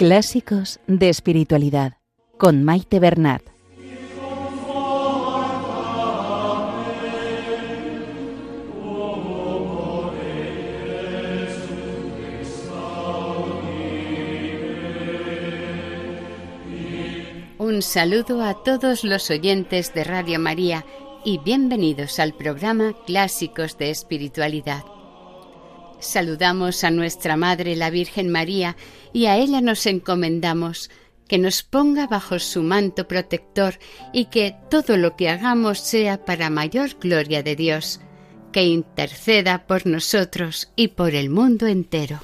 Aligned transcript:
Clásicos 0.00 0.80
de 0.86 1.10
Espiritualidad 1.10 1.98
con 2.38 2.64
Maite 2.64 3.00
Bernat. 3.00 3.42
Un 17.58 17.82
saludo 17.82 18.42
a 18.42 18.54
todos 18.64 19.04
los 19.04 19.30
oyentes 19.30 19.92
de 19.92 20.04
Radio 20.04 20.40
María 20.40 20.86
y 21.26 21.36
bienvenidos 21.40 22.18
al 22.18 22.32
programa 22.32 22.94
Clásicos 23.04 23.76
de 23.76 23.90
Espiritualidad. 23.90 24.82
Saludamos 26.00 26.82
a 26.82 26.90
nuestra 26.90 27.36
Madre 27.36 27.76
la 27.76 27.90
Virgen 27.90 28.30
María 28.30 28.76
y 29.12 29.26
a 29.26 29.36
ella 29.36 29.60
nos 29.60 29.84
encomendamos 29.86 30.90
que 31.28 31.38
nos 31.38 31.62
ponga 31.62 32.06
bajo 32.08 32.38
su 32.38 32.62
manto 32.62 33.06
protector 33.06 33.78
y 34.12 34.24
que 34.24 34.56
todo 34.68 34.96
lo 34.96 35.14
que 35.14 35.28
hagamos 35.28 35.78
sea 35.78 36.24
para 36.24 36.50
mayor 36.50 36.96
gloria 36.98 37.42
de 37.42 37.54
Dios, 37.54 38.00
que 38.50 38.64
interceda 38.64 39.66
por 39.66 39.86
nosotros 39.86 40.72
y 40.74 40.88
por 40.88 41.14
el 41.14 41.30
mundo 41.30 41.66
entero. 41.68 42.20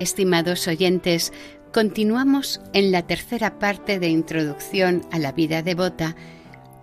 Estimados 0.00 0.68
oyentes, 0.68 1.32
continuamos 1.72 2.60
en 2.72 2.92
la 2.92 3.06
tercera 3.06 3.58
parte 3.58 3.98
de 3.98 4.08
Introducción 4.08 5.02
a 5.10 5.18
la 5.18 5.32
vida 5.32 5.62
devota 5.62 6.16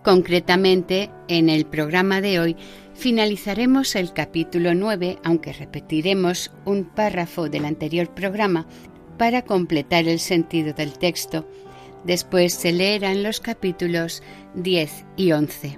Concretamente, 0.04 1.10
en 1.28 1.50
el 1.50 1.66
programa 1.66 2.22
de 2.22 2.40
hoy 2.40 2.56
finalizaremos 2.94 3.96
el 3.96 4.14
capítulo 4.14 4.74
9, 4.74 5.20
aunque 5.24 5.54
repetiremos 5.54 6.52
un 6.66 6.86
párrafo 6.86 7.50
del 7.50 7.66
anterior 7.66 8.14
programa 8.14 8.66
para 9.18 9.42
completar 9.42 10.08
el 10.08 10.20
sentido 10.20 10.74
del 10.74 10.98
texto. 10.98 11.48
Después 12.06 12.54
se 12.54 12.72
leerán 12.72 13.24
los 13.24 13.42
capítulos 13.42 14.24
10 14.56 15.06
y 15.18 15.34
11. 15.34 15.78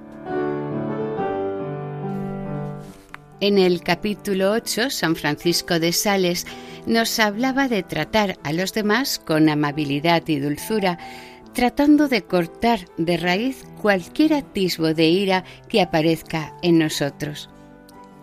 En 3.39 3.57
el 3.57 3.81
capítulo 3.81 4.51
8, 4.51 4.91
San 4.91 5.15
Francisco 5.15 5.79
de 5.79 5.91
Sales 5.93 6.45
nos 6.85 7.19
hablaba 7.19 7.67
de 7.67 7.81
tratar 7.81 8.37
a 8.43 8.53
los 8.53 8.71
demás 8.71 9.17
con 9.17 9.49
amabilidad 9.49 10.21
y 10.27 10.37
dulzura, 10.37 10.99
tratando 11.53 12.07
de 12.07 12.23
cortar 12.23 12.79
de 12.97 13.17
raíz 13.17 13.65
cualquier 13.81 14.33
atisbo 14.33 14.93
de 14.93 15.05
ira 15.05 15.43
que 15.67 15.81
aparezca 15.81 16.53
en 16.61 16.79
nosotros. 16.79 17.49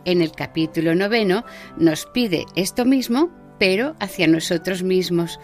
En 0.05 0.23
el 0.23 0.33
capítulo 0.33 0.95
noveno 0.95 1.45
nos 1.77 2.07
pide 2.07 2.47
esto 2.57 2.85
mismo, 2.85 3.31
pero 3.59 3.95
hacia 4.01 4.27
nosotros 4.27 4.83
mismos, 4.83 5.39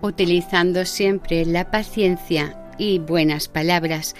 utilizando 0.00 0.84
siempre 0.86 1.44
la 1.44 1.70
paciencia 1.70 2.72
y 2.78 2.98
buenas 2.98 3.48
palabras. 3.48 4.14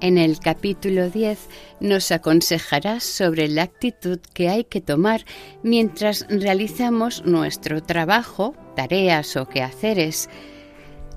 En 0.00 0.18
el 0.18 0.40
capítulo 0.40 1.08
10 1.08 1.38
nos 1.80 2.10
aconsejará 2.10 2.98
sobre 2.98 3.46
la 3.48 3.62
actitud 3.62 4.18
que 4.34 4.48
hay 4.48 4.64
que 4.64 4.80
tomar 4.80 5.24
mientras 5.62 6.26
realizamos 6.28 7.24
nuestro 7.24 7.82
trabajo, 7.82 8.54
tareas 8.74 9.36
o 9.36 9.48
quehaceres 9.48 10.28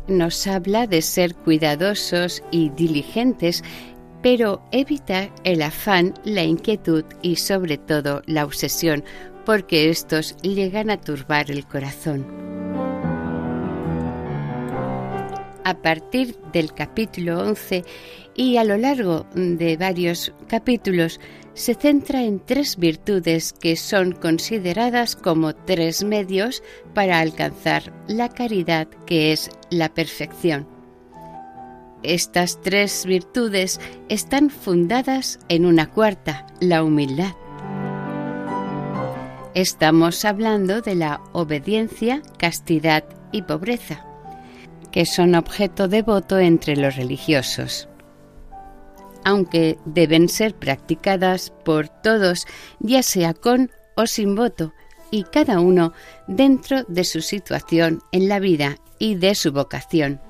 nos 0.07 0.47
habla 0.47 0.87
de 0.87 1.01
ser 1.01 1.35
cuidadosos 1.35 2.43
y 2.51 2.69
diligentes, 2.69 3.63
pero 4.21 4.61
evita 4.71 5.29
el 5.43 5.61
afán, 5.61 6.13
la 6.23 6.43
inquietud 6.43 7.03
y 7.21 7.35
sobre 7.35 7.77
todo 7.77 8.21
la 8.25 8.45
obsesión, 8.45 9.03
porque 9.45 9.89
estos 9.89 10.35
llegan 10.37 10.89
a 10.89 10.99
turbar 10.99 11.51
el 11.51 11.65
corazón. 11.65 12.25
A 15.63 15.81
partir 15.81 16.37
del 16.53 16.73
capítulo 16.73 17.39
11 17.39 17.83
y 18.35 18.57
a 18.57 18.63
lo 18.63 18.77
largo 18.77 19.25
de 19.33 19.77
varios 19.77 20.31
capítulos 20.47 21.19
se 21.55 21.73
centra 21.73 22.23
en 22.23 22.39
tres 22.39 22.75
virtudes 22.75 23.53
que 23.53 23.77
son 23.77 24.11
consideradas 24.11 25.15
como 25.15 25.55
tres 25.55 26.03
medios 26.03 26.61
para 26.93 27.21
alcanzar 27.21 27.93
la 28.07 28.29
caridad 28.29 28.87
que 29.07 29.31
es 29.31 29.49
la 29.69 29.93
perfección. 29.93 30.67
Estas 32.03 32.61
tres 32.61 33.05
virtudes 33.05 33.79
están 34.09 34.49
fundadas 34.49 35.39
en 35.47 35.65
una 35.65 35.89
cuarta, 35.89 36.45
la 36.59 36.83
humildad. 36.83 37.33
Estamos 39.55 40.25
hablando 40.25 40.81
de 40.81 40.95
la 40.95 41.21
obediencia, 41.31 42.21
castidad 42.37 43.05
y 43.31 43.43
pobreza, 43.43 44.05
que 44.91 45.05
son 45.05 45.33
objeto 45.33 45.87
de 45.87 46.01
voto 46.01 46.37
entre 46.37 46.75
los 46.75 46.97
religiosos 46.97 47.87
aunque 49.25 49.77
deben 49.83 50.29
ser 50.29 50.55
practicadas 50.55 51.51
por 51.65 51.89
todos, 51.89 52.45
ya 52.79 53.03
sea 53.03 53.33
con 53.33 53.71
o 53.97 54.07
sin 54.07 54.35
voto, 54.35 54.73
y 55.11 55.23
cada 55.23 55.59
uno 55.59 55.93
dentro 56.27 56.83
de 56.87 57.03
su 57.03 57.21
situación 57.21 58.01
en 58.11 58.29
la 58.29 58.39
vida 58.39 58.77
y 58.99 59.15
de 59.15 59.35
su 59.35 59.51
vocación. 59.51 60.21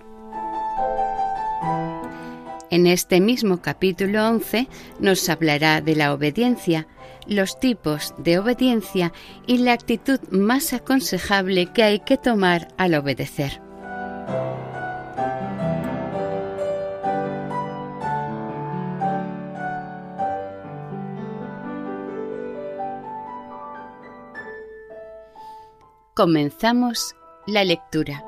En 2.71 2.87
este 2.87 3.21
mismo 3.21 3.61
capítulo 3.61 4.27
11 4.27 4.67
nos 4.99 5.29
hablará 5.29 5.81
de 5.81 5.95
la 5.95 6.13
obediencia, 6.13 6.87
los 7.27 7.59
tipos 7.59 8.13
de 8.17 8.39
obediencia 8.39 9.13
y 9.45 9.59
la 9.59 9.73
actitud 9.73 10.19
más 10.29 10.73
aconsejable 10.73 11.67
que 11.67 11.83
hay 11.83 11.99
que 11.99 12.17
tomar 12.17 12.67
al 12.77 12.95
obedecer. 12.95 13.61
Comenzamos 26.15 27.13
la 27.45 27.65
lectura. 27.65 28.23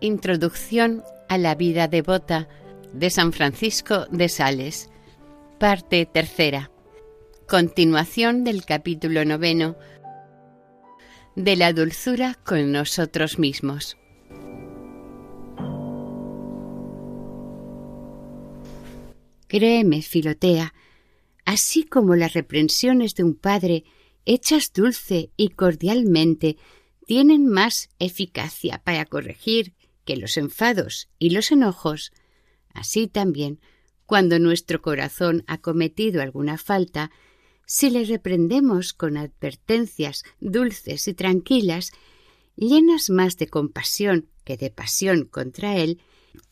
Introducción 0.00 1.04
a 1.28 1.38
la 1.38 1.54
vida 1.54 1.86
devota 1.86 2.48
de 2.92 3.08
San 3.08 3.32
Francisco 3.32 4.06
de 4.10 4.28
Sales. 4.28 4.90
Parte 5.60 6.06
tercera. 6.06 6.72
Continuación 7.46 8.42
del 8.42 8.64
capítulo 8.64 9.24
noveno 9.24 9.76
de 11.36 11.54
la 11.54 11.72
dulzura 11.72 12.36
con 12.44 12.72
nosotros 12.72 13.38
mismos. 13.38 13.96
Créeme, 19.46 20.02
Filotea, 20.02 20.74
así 21.44 21.84
como 21.84 22.16
las 22.16 22.34
reprensiones 22.34 23.14
de 23.14 23.24
un 23.24 23.34
padre 23.34 23.84
hechas 24.24 24.72
dulce 24.72 25.30
y 25.36 25.48
cordialmente 25.48 26.56
tienen 27.06 27.46
más 27.46 27.88
eficacia 27.98 28.82
para 28.84 29.04
corregir 29.06 29.74
que 30.04 30.16
los 30.16 30.36
enfados 30.36 31.08
y 31.18 31.30
los 31.30 31.50
enojos, 31.50 32.12
así 32.72 33.08
también, 33.08 33.60
cuando 34.06 34.38
nuestro 34.38 34.82
corazón 34.82 35.44
ha 35.46 35.58
cometido 35.58 36.22
alguna 36.22 36.58
falta, 36.58 37.10
si 37.66 37.90
le 37.90 38.04
reprendemos 38.04 38.92
con 38.92 39.16
advertencias 39.16 40.24
dulces 40.40 41.08
y 41.08 41.14
tranquilas, 41.14 41.92
llenas 42.56 43.10
más 43.10 43.36
de 43.36 43.46
compasión 43.46 44.28
que 44.44 44.56
de 44.56 44.70
pasión 44.70 45.24
contra 45.24 45.76
él, 45.76 46.00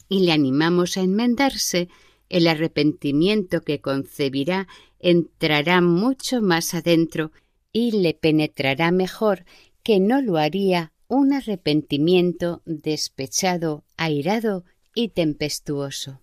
y 0.09 0.21
le 0.21 0.33
animamos 0.33 0.97
a 0.97 1.03
enmendarse, 1.03 1.89
el 2.31 2.47
arrepentimiento 2.47 3.61
que 3.61 3.81
concebirá 3.81 4.67
entrará 4.99 5.82
mucho 5.82 6.41
más 6.41 6.73
adentro 6.73 7.32
y 7.73 7.93
le 7.93 8.15
penetrará 8.15 8.91
mejor 8.93 9.44
que 9.82 10.00
no 10.00 10.23
lo 10.23 10.38
haría 10.38 10.93
un 11.09 11.32
arrepentimiento 11.32 12.62
despechado, 12.65 13.85
airado 13.97 14.65
y 14.94 15.09
tempestuoso. 15.09 16.23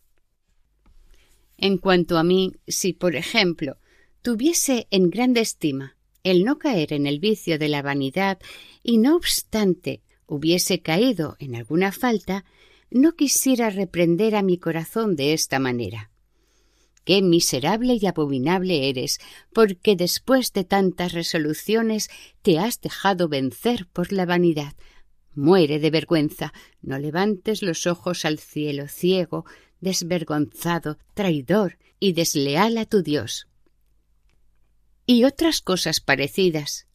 En 1.57 1.77
cuanto 1.77 2.17
a 2.17 2.23
mí, 2.23 2.53
si, 2.67 2.93
por 2.93 3.15
ejemplo, 3.15 3.77
tuviese 4.21 4.87
en 4.91 5.09
grande 5.09 5.41
estima 5.41 5.97
el 6.23 6.43
no 6.43 6.57
caer 6.57 6.93
en 6.93 7.07
el 7.07 7.19
vicio 7.19 7.57
de 7.57 7.69
la 7.69 7.81
vanidad 7.81 8.39
y 8.83 8.97
no 8.97 9.15
obstante 9.15 10.01
hubiese 10.25 10.81
caído 10.81 11.37
en 11.39 11.55
alguna 11.55 11.91
falta, 11.91 12.45
no 12.89 13.15
quisiera 13.15 13.69
reprender 13.69 14.35
a 14.35 14.41
mi 14.41 14.57
corazón 14.57 15.15
de 15.15 15.33
esta 15.33 15.59
manera. 15.59 16.11
Qué 17.03 17.21
miserable 17.21 17.97
y 18.01 18.05
abominable 18.05 18.89
eres, 18.89 19.19
porque 19.53 19.95
después 19.95 20.51
de 20.51 20.65
tantas 20.65 21.13
resoluciones 21.13 22.09
te 22.41 22.59
has 22.59 22.81
dejado 22.81 23.29
vencer 23.29 23.87
por 23.93 24.11
la 24.11 24.25
vanidad. 24.25 24.73
Muere 25.33 25.79
de 25.79 25.89
vergüenza, 25.89 26.51
no 26.81 26.99
levantes 26.99 27.61
los 27.61 27.87
ojos 27.87 28.25
al 28.25 28.39
cielo 28.39 28.87
ciego, 28.87 29.45
desvergonzado, 29.79 30.97
traidor 31.13 31.77
y 31.99 32.13
desleal 32.13 32.77
a 32.77 32.85
tu 32.85 33.03
Dios. 33.03 33.47
y 35.09 35.23
otras 35.23 35.61
cosas 35.61 36.01
parecidas, 36.01 36.85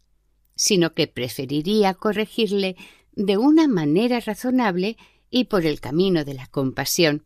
sino 0.55 0.93
que 0.93 1.07
preferiría 1.07 1.95
corregirle 1.95 2.77
de 3.13 3.39
una 3.39 3.67
manera 3.69 4.21
razonable 4.21 4.99
y 5.33 5.45
por 5.45 5.65
el 5.65 5.81
camino 5.81 6.25
de 6.25 6.35
la 6.35 6.47
compasión. 6.47 7.25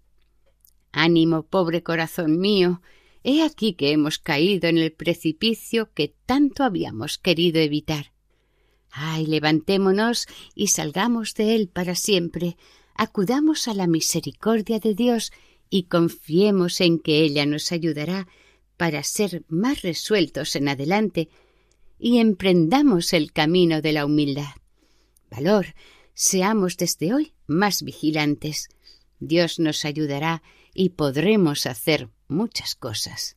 Ánimo, 0.92 1.42
pobre 1.42 1.82
corazón 1.82 2.38
mío, 2.38 2.80
he 3.24 3.42
aquí 3.42 3.74
que 3.74 3.90
hemos 3.90 4.18
caído 4.18 4.68
en 4.68 4.78
el 4.78 4.92
precipicio 4.92 5.92
que 5.92 6.14
tanto 6.24 6.62
habíamos 6.62 7.18
querido 7.18 7.60
evitar. 7.60 8.12
Ay, 8.92 9.26
levantémonos 9.26 10.28
y 10.54 10.68
salgamos 10.68 11.34
de 11.34 11.56
él 11.56 11.68
para 11.68 11.96
siempre, 11.96 12.56
acudamos 12.94 13.66
a 13.66 13.74
la 13.74 13.88
misericordia 13.88 14.78
de 14.78 14.94
Dios 14.94 15.32
y 15.68 15.82
confiemos 15.82 16.80
en 16.80 17.00
que 17.00 17.22
ella 17.22 17.44
nos 17.44 17.72
ayudará 17.72 18.28
para 18.76 19.02
ser 19.02 19.44
más 19.48 19.82
resueltos 19.82 20.54
en 20.54 20.68
adelante 20.68 21.28
y 21.98 22.18
emprendamos 22.18 23.12
el 23.12 23.32
camino 23.32 23.82
de 23.82 23.92
la 23.92 24.06
humildad. 24.06 24.54
Valor, 25.28 25.74
seamos 26.16 26.78
desde 26.78 27.14
hoy 27.14 27.34
más 27.46 27.82
vigilantes. 27.82 28.68
Dios 29.20 29.60
nos 29.60 29.84
ayudará 29.84 30.42
y 30.74 30.90
podremos 30.90 31.66
hacer 31.66 32.08
muchas 32.26 32.74
cosas. 32.74 33.34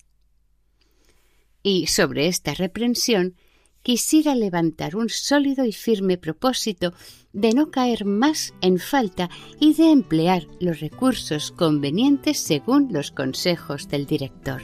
Y 1.61 1.87
sobre 1.87 2.27
esta 2.27 2.53
reprensión 2.53 3.35
quisiera 3.83 4.33
levantar 4.33 4.95
un 4.95 5.09
sólido 5.09 5.65
y 5.65 5.73
firme 5.73 6.17
propósito 6.17 6.93
de 7.33 7.53
no 7.53 7.69
caer 7.69 8.05
más 8.05 8.53
en 8.61 8.79
falta 8.79 9.29
y 9.59 9.73
de 9.73 9.91
emplear 9.91 10.47
los 10.59 10.79
recursos 10.79 11.51
convenientes 11.51 12.39
según 12.39 12.91
los 12.93 13.11
consejos 13.11 13.89
del 13.89 14.05
director. 14.05 14.61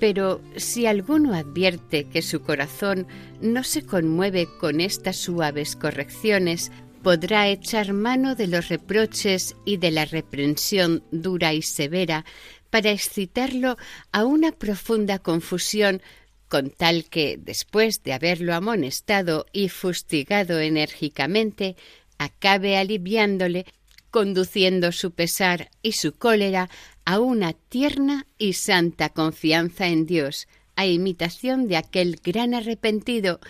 Pero 0.00 0.40
si 0.56 0.86
alguno 0.86 1.34
advierte 1.34 2.08
que 2.08 2.22
su 2.22 2.40
corazón 2.40 3.06
no 3.40 3.62
se 3.62 3.84
conmueve 3.84 4.48
con 4.58 4.80
estas 4.80 5.16
suaves 5.16 5.76
correcciones, 5.76 6.72
podrá 7.02 7.48
echar 7.48 7.92
mano 7.92 8.34
de 8.34 8.46
los 8.46 8.68
reproches 8.68 9.54
y 9.64 9.76
de 9.76 9.90
la 9.90 10.06
reprensión 10.06 11.04
dura 11.12 11.52
y 11.52 11.62
severa 11.62 12.24
para 12.70 12.90
excitarlo 12.90 13.76
a 14.12 14.24
una 14.24 14.52
profunda 14.52 15.18
confusión 15.18 16.02
con 16.48 16.70
tal 16.70 17.04
que, 17.04 17.38
después 17.38 18.02
de 18.02 18.12
haberlo 18.12 18.54
amonestado 18.54 19.46
y 19.52 19.68
fustigado 19.68 20.58
enérgicamente, 20.58 21.76
acabe 22.18 22.76
aliviándole, 22.76 23.66
conduciendo 24.10 24.92
su 24.92 25.12
pesar 25.12 25.70
y 25.82 25.92
su 25.92 26.12
cólera 26.12 26.68
a 27.04 27.20
una 27.20 27.52
tierna 27.52 28.26
y 28.38 28.54
santa 28.54 29.08
confianza 29.10 29.88
en 29.88 30.06
Dios, 30.06 30.48
a 30.76 30.86
imitación 30.86 31.68
de 31.68 31.76
aquel 31.76 32.20
gran 32.22 32.54
arrepentido 32.54 33.40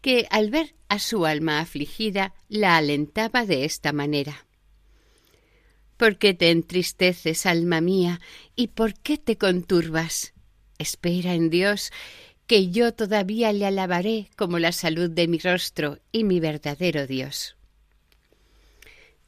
que, 0.00 0.26
al 0.30 0.50
ver 0.50 0.74
a 0.88 0.98
su 0.98 1.26
alma 1.26 1.60
afligida, 1.60 2.34
la 2.48 2.76
alentaba 2.76 3.44
de 3.44 3.64
esta 3.64 3.92
manera. 3.92 4.46
¿Por 5.96 6.18
qué 6.18 6.34
te 6.34 6.50
entristeces, 6.50 7.46
alma 7.46 7.80
mía? 7.80 8.20
¿Y 8.54 8.68
por 8.68 8.94
qué 8.94 9.16
te 9.16 9.38
conturbas? 9.38 10.34
Espera 10.78 11.34
en 11.34 11.48
Dios, 11.48 11.90
que 12.46 12.70
yo 12.70 12.92
todavía 12.92 13.52
le 13.52 13.66
alabaré 13.66 14.28
como 14.36 14.58
la 14.58 14.72
salud 14.72 15.10
de 15.10 15.26
mi 15.26 15.38
rostro 15.38 15.98
y 16.12 16.24
mi 16.24 16.38
verdadero 16.38 17.06
Dios. 17.06 17.56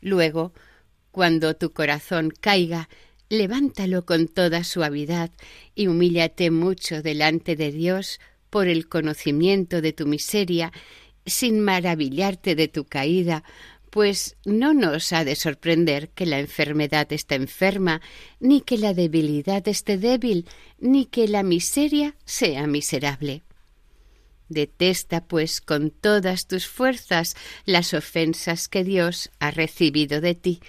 Luego, 0.00 0.52
cuando 1.10 1.54
tu 1.56 1.72
corazón 1.72 2.32
caiga, 2.40 2.88
levántalo 3.28 4.04
con 4.04 4.28
toda 4.28 4.64
suavidad 4.64 5.30
y 5.74 5.86
humíllate 5.86 6.50
mucho 6.50 7.02
delante 7.02 7.56
de 7.56 7.72
Dios 7.72 8.20
por 8.50 8.68
el 8.68 8.88
conocimiento 8.88 9.80
de 9.80 9.92
tu 9.92 10.06
miseria, 10.06 10.72
sin 11.26 11.60
maravillarte 11.60 12.54
de 12.54 12.68
tu 12.68 12.84
caída, 12.84 13.44
pues 13.90 14.36
no 14.44 14.74
nos 14.74 15.12
ha 15.12 15.24
de 15.24 15.34
sorprender 15.34 16.10
que 16.10 16.26
la 16.26 16.38
enfermedad 16.38 17.12
está 17.12 17.34
enferma, 17.34 18.00
ni 18.40 18.60
que 18.60 18.78
la 18.78 18.94
debilidad 18.94 19.66
esté 19.68 19.98
débil, 19.98 20.46
ni 20.78 21.06
que 21.06 21.28
la 21.28 21.42
miseria 21.42 22.14
sea 22.24 22.66
miserable. 22.66 23.42
Detesta, 24.48 25.26
pues, 25.26 25.60
con 25.60 25.90
todas 25.90 26.46
tus 26.46 26.66
fuerzas 26.66 27.36
las 27.66 27.92
ofensas 27.92 28.68
que 28.68 28.84
Dios 28.84 29.30
ha 29.40 29.50
recibido 29.50 30.20
de 30.20 30.34
ti, 30.34 30.60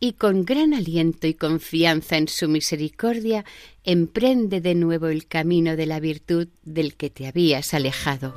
y 0.00 0.12
con 0.12 0.44
gran 0.44 0.74
aliento 0.74 1.26
y 1.26 1.34
confianza 1.34 2.16
en 2.16 2.28
su 2.28 2.48
misericordia, 2.48 3.44
emprende 3.84 4.60
de 4.60 4.74
nuevo 4.74 5.08
el 5.08 5.26
camino 5.26 5.76
de 5.76 5.86
la 5.86 6.00
virtud 6.00 6.48
del 6.64 6.94
que 6.94 7.10
te 7.10 7.26
habías 7.26 7.74
alejado. 7.74 8.34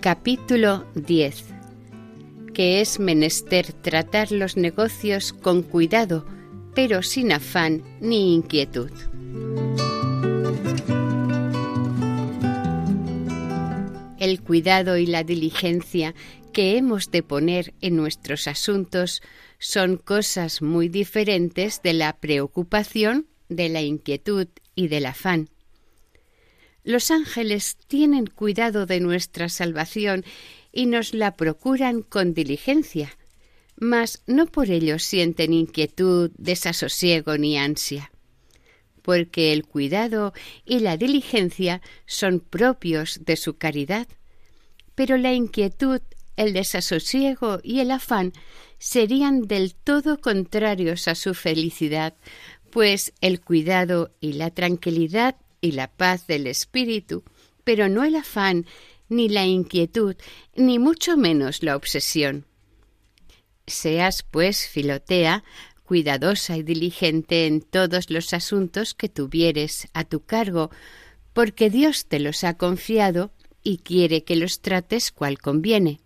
Capítulo 0.00 0.84
10 0.94 1.54
que 2.54 2.80
es 2.80 2.98
menester 2.98 3.72
tratar 3.72 4.32
los 4.32 4.56
negocios 4.56 5.34
con 5.34 5.62
cuidado, 5.62 6.24
pero 6.74 7.02
sin 7.02 7.32
afán 7.32 7.82
ni 8.00 8.34
inquietud. 8.34 8.90
El 14.24 14.40
cuidado 14.40 14.96
y 14.96 15.04
la 15.04 15.22
diligencia 15.22 16.14
que 16.54 16.78
hemos 16.78 17.10
de 17.10 17.22
poner 17.22 17.74
en 17.82 17.94
nuestros 17.96 18.48
asuntos 18.48 19.20
son 19.58 19.98
cosas 19.98 20.62
muy 20.62 20.88
diferentes 20.88 21.82
de 21.82 21.92
la 21.92 22.16
preocupación, 22.16 23.26
de 23.50 23.68
la 23.68 23.82
inquietud 23.82 24.48
y 24.74 24.88
del 24.88 25.04
afán. 25.04 25.50
Los 26.84 27.10
ángeles 27.10 27.76
tienen 27.86 28.26
cuidado 28.26 28.86
de 28.86 29.00
nuestra 29.00 29.50
salvación 29.50 30.24
y 30.72 30.86
nos 30.86 31.12
la 31.12 31.36
procuran 31.36 32.00
con 32.00 32.32
diligencia, 32.32 33.18
mas 33.76 34.22
no 34.26 34.46
por 34.46 34.70
ello 34.70 34.98
sienten 34.98 35.52
inquietud, 35.52 36.30
desasosiego 36.38 37.36
ni 37.36 37.58
ansia, 37.58 38.10
porque 39.02 39.52
el 39.52 39.66
cuidado 39.66 40.32
y 40.64 40.78
la 40.78 40.96
diligencia 40.96 41.82
son 42.06 42.40
propios 42.40 43.20
de 43.26 43.36
su 43.36 43.58
caridad, 43.58 44.08
pero 44.94 45.16
la 45.16 45.32
inquietud, 45.32 46.00
el 46.36 46.52
desasosiego 46.52 47.60
y 47.62 47.80
el 47.80 47.90
afán 47.90 48.32
serían 48.78 49.42
del 49.42 49.74
todo 49.74 50.20
contrarios 50.20 51.08
a 51.08 51.14
su 51.14 51.34
felicidad, 51.34 52.14
pues 52.70 53.12
el 53.20 53.40
cuidado 53.40 54.12
y 54.20 54.34
la 54.34 54.50
tranquilidad 54.50 55.36
y 55.60 55.72
la 55.72 55.88
paz 55.88 56.26
del 56.26 56.46
espíritu, 56.46 57.24
pero 57.62 57.88
no 57.88 58.04
el 58.04 58.16
afán, 58.16 58.66
ni 59.08 59.28
la 59.28 59.46
inquietud, 59.46 60.16
ni 60.54 60.78
mucho 60.78 61.16
menos 61.16 61.62
la 61.62 61.76
obsesión. 61.76 62.46
Seas, 63.66 64.22
pues, 64.22 64.68
Filotea, 64.68 65.44
cuidadosa 65.84 66.56
y 66.56 66.62
diligente 66.62 67.46
en 67.46 67.60
todos 67.60 68.10
los 68.10 68.34
asuntos 68.34 68.94
que 68.94 69.08
tuvieres 69.08 69.88
a 69.94 70.04
tu 70.04 70.20
cargo, 70.24 70.70
porque 71.32 71.70
Dios 71.70 72.06
te 72.06 72.18
los 72.18 72.44
ha 72.44 72.54
confiado 72.54 73.32
y 73.64 73.78
quiere 73.78 74.22
que 74.22 74.36
los 74.36 74.60
trates 74.60 75.10
cual 75.10 75.38
conviene. 75.38 76.00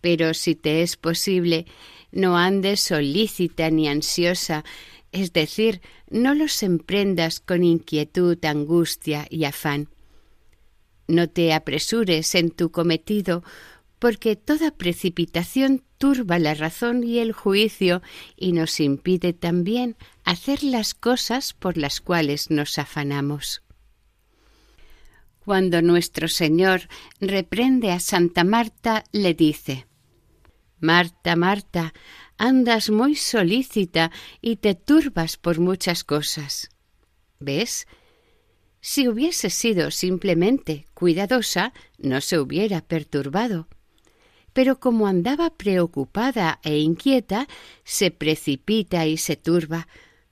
Pero 0.00 0.34
si 0.34 0.56
te 0.56 0.82
es 0.82 0.96
posible, 0.96 1.66
no 2.10 2.36
andes 2.36 2.80
solícita 2.80 3.70
ni 3.70 3.88
ansiosa, 3.88 4.64
es 5.12 5.32
decir, 5.32 5.80
no 6.10 6.34
los 6.34 6.62
emprendas 6.62 7.40
con 7.40 7.62
inquietud, 7.62 8.42
angustia 8.44 9.26
y 9.30 9.44
afán. 9.44 9.88
No 11.08 11.28
te 11.28 11.52
apresures 11.52 12.34
en 12.34 12.50
tu 12.50 12.70
cometido, 12.70 13.44
porque 13.98 14.36
toda 14.36 14.70
precipitación 14.70 15.82
turba 15.98 16.38
la 16.38 16.54
razón 16.54 17.04
y 17.04 17.18
el 17.18 17.32
juicio 17.32 18.02
y 18.36 18.52
nos 18.52 18.80
impide 18.80 19.32
también 19.32 19.96
hacer 20.24 20.62
las 20.62 20.94
cosas 20.94 21.54
por 21.54 21.76
las 21.76 22.00
cuales 22.00 22.50
nos 22.50 22.78
afanamos. 22.78 23.62
Cuando 25.46 25.80
nuestro 25.80 26.26
Señor 26.26 26.88
reprende 27.20 27.92
a 27.92 28.00
Santa 28.00 28.42
Marta, 28.42 29.04
le 29.12 29.32
dice 29.32 29.86
Marta, 30.80 31.36
Marta, 31.36 31.94
andas 32.36 32.90
muy 32.90 33.14
solícita 33.14 34.10
y 34.40 34.56
te 34.56 34.74
turbas 34.74 35.36
por 35.36 35.60
muchas 35.60 36.02
cosas. 36.02 36.68
¿Ves? 37.38 37.86
Si 38.80 39.06
hubiese 39.06 39.50
sido 39.50 39.92
simplemente 39.92 40.86
cuidadosa, 40.94 41.72
no 41.96 42.20
se 42.20 42.40
hubiera 42.40 42.80
perturbado. 42.80 43.68
Pero 44.52 44.80
como 44.80 45.06
andaba 45.06 45.50
preocupada 45.50 46.58
e 46.64 46.78
inquieta, 46.78 47.46
se 47.84 48.10
precipita 48.10 49.06
y 49.06 49.16
se 49.16 49.36
turba, 49.36 49.86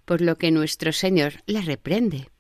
por 0.05 0.21
lo 0.21 0.39
que 0.39 0.51
nuestro 0.51 0.93
Señor 0.93 1.35
la 1.47 1.61
reprende. 1.61 2.34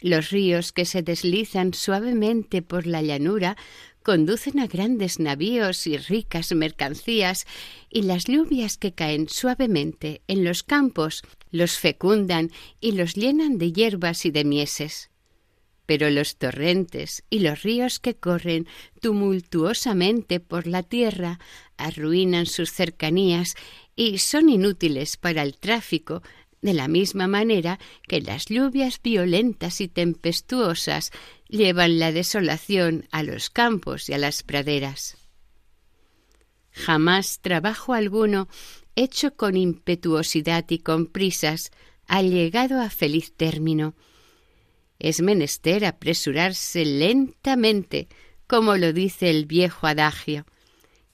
Los 0.00 0.30
ríos 0.30 0.72
que 0.72 0.84
se 0.84 1.02
deslizan 1.02 1.74
suavemente 1.74 2.62
por 2.62 2.86
la 2.86 3.02
llanura 3.02 3.56
conducen 4.02 4.58
a 4.58 4.66
grandes 4.66 5.18
navíos 5.18 5.86
y 5.86 5.98
ricas 5.98 6.52
mercancías, 6.52 7.46
y 7.90 8.02
las 8.02 8.24
lluvias 8.24 8.78
que 8.78 8.92
caen 8.92 9.28
suavemente 9.28 10.22
en 10.26 10.42
los 10.42 10.62
campos 10.62 11.22
los 11.50 11.78
fecundan 11.78 12.50
y 12.80 12.92
los 12.92 13.14
llenan 13.14 13.58
de 13.58 13.72
hierbas 13.72 14.24
y 14.24 14.30
de 14.30 14.44
mieses. 14.44 15.10
Pero 15.84 16.08
los 16.08 16.36
torrentes 16.36 17.24
y 17.30 17.40
los 17.40 17.62
ríos 17.62 17.98
que 17.98 18.14
corren 18.14 18.66
tumultuosamente 19.00 20.40
por 20.40 20.66
la 20.66 20.82
tierra 20.82 21.40
arruinan 21.76 22.46
sus 22.46 22.72
cercanías 22.72 23.54
y 23.96 24.18
son 24.18 24.48
inútiles 24.48 25.16
para 25.16 25.42
el 25.42 25.58
tráfico 25.58 26.22
de 26.62 26.74
la 26.74 26.88
misma 26.88 27.26
manera 27.26 27.78
que 28.06 28.20
las 28.20 28.46
lluvias 28.46 29.00
violentas 29.02 29.80
y 29.80 29.88
tempestuosas 29.88 31.10
llevan 31.48 31.98
la 31.98 32.12
desolación 32.12 33.06
a 33.10 33.22
los 33.22 33.50
campos 33.50 34.08
y 34.08 34.12
a 34.12 34.18
las 34.18 34.42
praderas. 34.42 35.16
Jamás 36.70 37.40
trabajo 37.40 37.94
alguno 37.94 38.48
hecho 38.94 39.34
con 39.34 39.56
impetuosidad 39.56 40.64
y 40.68 40.78
con 40.78 41.06
prisas 41.06 41.70
ha 42.06 42.22
llegado 42.22 42.80
a 42.80 42.90
feliz 42.90 43.32
término. 43.34 43.94
Es 44.98 45.22
menester 45.22 45.84
apresurarse 45.84 46.84
lentamente, 46.84 48.08
como 48.46 48.76
lo 48.76 48.92
dice 48.92 49.30
el 49.30 49.46
viejo 49.46 49.86
adagio. 49.86 50.44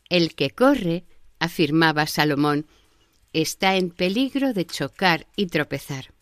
El 0.09 0.35
que 0.35 0.51
corre, 0.51 1.05
afirmaba 1.39 2.07
Salomón, 2.07 2.67
está 3.43 3.77
en 3.77 3.91
peligro 3.91 4.55
de 4.55 4.65
chocar 4.65 5.27
y 5.37 5.47
tropezar. 5.49 6.13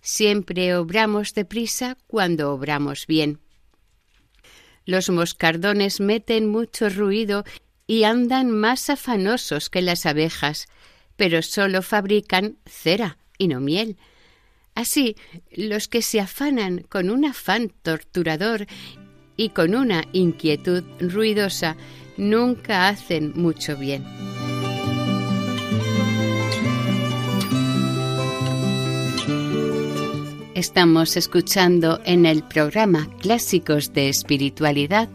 Siempre 0.00 0.76
obramos 0.76 1.34
deprisa 1.34 1.96
cuando 2.06 2.52
obramos 2.52 3.06
bien. 3.08 3.40
Los 4.84 5.10
moscardones 5.10 5.98
meten 5.98 6.46
mucho 6.46 6.88
ruido 6.88 7.44
y 7.88 8.04
andan 8.04 8.52
más 8.52 8.88
afanosos 8.90 9.68
que 9.68 9.82
las 9.82 10.06
abejas, 10.06 10.68
pero 11.16 11.42
sólo 11.42 11.82
fabrican 11.82 12.58
cera 12.64 13.18
y 13.36 13.48
no 13.48 13.60
miel. 13.60 13.96
Así, 14.76 15.16
los 15.50 15.88
que 15.88 16.02
se 16.02 16.20
afanan 16.20 16.82
con 16.88 17.10
un 17.10 17.24
afán 17.24 17.72
torturador 17.82 18.66
y 19.36 19.48
con 19.48 19.74
una 19.74 20.04
inquietud 20.12 20.84
ruidosa 21.00 21.76
nunca 22.16 22.88
hacen 22.88 23.32
mucho 23.34 23.76
bien. 23.76 24.04
Estamos 30.56 31.18
escuchando 31.18 32.00
en 32.06 32.24
el 32.24 32.42
programa 32.42 33.10
Clásicos 33.20 33.92
de 33.92 34.08
Espiritualidad 34.08 35.10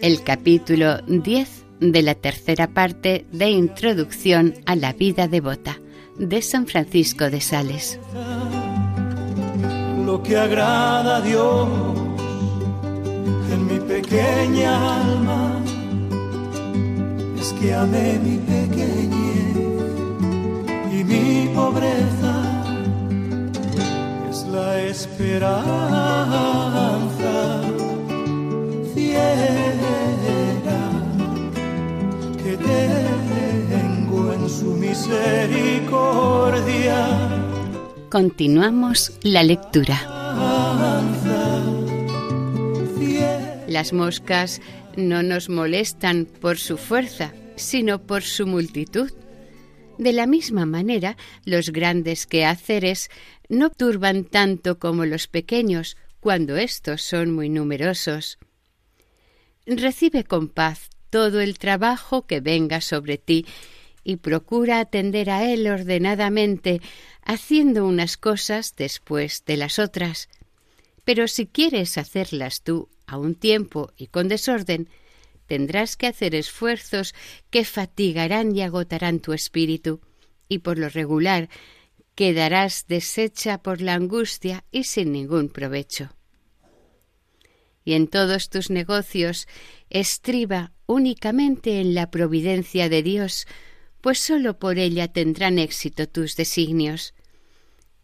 el 0.00 0.24
capítulo 0.24 0.98
10 1.02 1.64
de 1.78 2.02
la 2.02 2.16
tercera 2.16 2.66
parte 2.66 3.24
de 3.30 3.50
Introducción 3.50 4.54
a 4.66 4.74
la 4.74 4.92
vida 4.92 5.28
devota 5.28 5.78
de 6.18 6.42
San 6.42 6.66
Francisco 6.66 7.30
de 7.30 7.40
Sales. 7.40 8.00
Lo 10.04 10.20
que 10.24 10.36
agrada 10.36 11.18
a 11.18 11.20
Dios 11.20 11.68
en 13.52 13.66
mi 13.68 13.78
pequeña 13.78 15.02
alma 15.02 15.62
es 17.40 17.52
que 17.52 17.72
amé 17.72 18.18
mi 18.24 18.38
pequeñez 18.38 19.56
y 20.92 21.04
mi 21.04 21.48
pobreza 21.54 22.39
la 24.52 24.80
esperanza 24.82 25.62
ciega 28.94 29.30
que 32.42 32.56
tengo 32.56 34.32
en 34.32 34.48
su 34.48 34.74
misericordia. 34.74 37.06
Continuamos 38.10 39.12
la 39.22 39.42
lectura. 39.42 39.98
Las 43.68 43.92
moscas 43.92 44.62
no 44.96 45.22
nos 45.22 45.48
molestan 45.48 46.26
por 46.40 46.58
su 46.58 46.76
fuerza, 46.76 47.32
sino 47.54 48.00
por 48.00 48.22
su 48.22 48.48
multitud. 48.48 49.12
De 50.00 50.14
la 50.14 50.26
misma 50.26 50.64
manera, 50.64 51.18
los 51.44 51.68
grandes 51.72 52.26
quehaceres 52.26 53.10
no 53.50 53.68
turban 53.68 54.24
tanto 54.24 54.78
como 54.78 55.04
los 55.04 55.26
pequeños 55.26 55.98
cuando 56.20 56.56
éstos 56.56 57.02
son 57.02 57.34
muy 57.34 57.50
numerosos. 57.50 58.38
Recibe 59.66 60.24
con 60.24 60.48
paz 60.48 60.88
todo 61.10 61.42
el 61.42 61.58
trabajo 61.58 62.26
que 62.26 62.40
venga 62.40 62.80
sobre 62.80 63.18
ti 63.18 63.44
y 64.02 64.16
procura 64.16 64.80
atender 64.80 65.28
a 65.28 65.52
él 65.52 65.66
ordenadamente, 65.66 66.80
haciendo 67.22 67.86
unas 67.86 68.16
cosas 68.16 68.74
después 68.76 69.44
de 69.44 69.58
las 69.58 69.78
otras. 69.78 70.30
Pero 71.04 71.28
si 71.28 71.44
quieres 71.46 71.98
hacerlas 71.98 72.62
tú 72.62 72.88
a 73.06 73.18
un 73.18 73.34
tiempo 73.34 73.92
y 73.98 74.06
con 74.06 74.28
desorden, 74.28 74.88
tendrás 75.50 75.96
que 75.96 76.06
hacer 76.06 76.36
esfuerzos 76.36 77.12
que 77.50 77.64
fatigarán 77.64 78.54
y 78.54 78.62
agotarán 78.62 79.18
tu 79.18 79.32
espíritu, 79.32 80.00
y 80.48 80.58
por 80.58 80.78
lo 80.78 80.88
regular 80.88 81.48
quedarás 82.14 82.84
deshecha 82.86 83.60
por 83.60 83.80
la 83.80 83.94
angustia 83.94 84.62
y 84.70 84.84
sin 84.84 85.10
ningún 85.10 85.48
provecho. 85.48 86.14
Y 87.84 87.94
en 87.94 88.06
todos 88.06 88.48
tus 88.48 88.70
negocios 88.70 89.48
estriba 89.88 90.70
únicamente 90.86 91.80
en 91.80 91.94
la 91.94 92.12
providencia 92.12 92.88
de 92.88 93.02
Dios, 93.02 93.48
pues 94.00 94.20
sólo 94.20 94.56
por 94.60 94.78
ella 94.78 95.08
tendrán 95.08 95.58
éxito 95.58 96.08
tus 96.08 96.36
designios. 96.36 97.12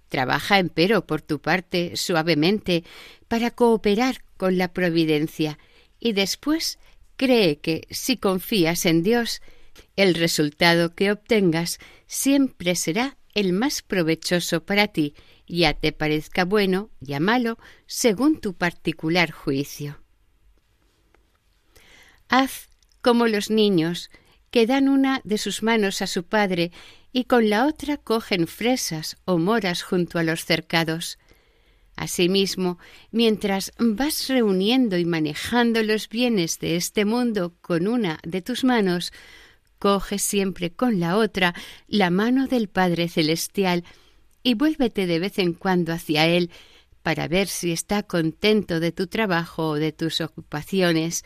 Trabaja, 0.08 0.58
empero, 0.58 1.06
por 1.06 1.22
tu 1.22 1.40
parte, 1.40 1.92
suavemente, 1.96 2.82
para 3.28 3.52
cooperar 3.52 4.24
con 4.36 4.58
la 4.58 4.72
providencia, 4.72 5.60
y 6.00 6.12
después 6.12 6.80
cree 7.16 7.58
que, 7.58 7.86
si 7.90 8.16
confías 8.16 8.86
en 8.86 9.02
Dios, 9.02 9.42
el 9.96 10.14
resultado 10.14 10.94
que 10.94 11.10
obtengas 11.12 11.78
siempre 12.06 12.74
será 12.74 13.16
el 13.34 13.52
más 13.52 13.82
provechoso 13.82 14.64
para 14.64 14.88
ti, 14.88 15.14
ya 15.46 15.74
te 15.74 15.92
parezca 15.92 16.44
bueno, 16.44 16.90
ya 17.00 17.20
malo, 17.20 17.58
según 17.86 18.40
tu 18.40 18.54
particular 18.54 19.30
juicio. 19.30 20.00
Haz 22.28 22.68
como 23.02 23.28
los 23.28 23.50
niños, 23.50 24.10
que 24.50 24.66
dan 24.66 24.88
una 24.88 25.20
de 25.22 25.38
sus 25.38 25.62
manos 25.62 26.02
a 26.02 26.06
su 26.06 26.24
padre 26.24 26.72
y 27.12 27.24
con 27.24 27.50
la 27.50 27.66
otra 27.66 27.98
cogen 27.98 28.46
fresas 28.46 29.16
o 29.24 29.38
moras 29.38 29.82
junto 29.82 30.18
a 30.18 30.22
los 30.22 30.44
cercados. 30.44 31.18
Asimismo, 31.96 32.78
mientras 33.10 33.72
vas 33.78 34.28
reuniendo 34.28 34.98
y 34.98 35.04
manejando 35.04 35.82
los 35.82 36.08
bienes 36.08 36.58
de 36.58 36.76
este 36.76 37.04
mundo 37.04 37.54
con 37.62 37.88
una 37.88 38.20
de 38.22 38.42
tus 38.42 38.64
manos, 38.64 39.12
Coge 39.78 40.18
siempre 40.18 40.72
con 40.72 41.00
la 41.00 41.16
otra 41.16 41.54
la 41.86 42.10
mano 42.10 42.46
del 42.46 42.68
Padre 42.68 43.08
Celestial 43.08 43.84
y 44.42 44.54
vuélvete 44.54 45.06
de 45.06 45.18
vez 45.18 45.38
en 45.38 45.52
cuando 45.52 45.92
hacia 45.92 46.26
Él 46.26 46.50
para 47.02 47.28
ver 47.28 47.46
si 47.46 47.72
está 47.72 48.02
contento 48.02 48.80
de 48.80 48.90
tu 48.90 49.06
trabajo 49.06 49.68
o 49.68 49.74
de 49.74 49.92
tus 49.92 50.20
ocupaciones. 50.20 51.24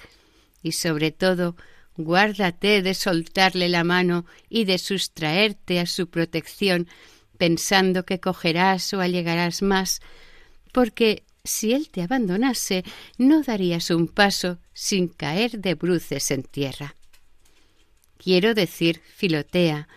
Y 0.63 0.73
sobre 0.73 1.13
todo 1.13 1.57
guárdate 1.97 2.83
de 2.83 2.95
soltarle 2.95 3.69
la 3.69 3.85
mano 3.85 4.27
y 4.49 4.65
de 4.65 4.79
sustraerte 4.79 5.79
a 5.79 5.87
su 5.87 6.09
protección 6.09 6.89
pensando 7.39 8.05
que 8.05 8.21
cogerás 8.21 8.93
o 8.93 9.01
allegarás 9.01 9.63
más, 9.63 10.01
porque 10.73 11.25
si 11.45 11.73
él 11.73 11.89
te 11.91 12.03
abandonase 12.03 12.85
no 13.19 13.43
darías 13.43 13.91
un 13.91 14.09
paso 14.09 14.59
sin 14.73 15.09
caer 15.09 15.59
de 15.59 15.75
bruces 15.75 16.31
en 16.31 16.43
tierra. 16.43 16.97
Quiero 18.19 18.55
decir, 18.55 19.01
Filotea, 19.17 19.89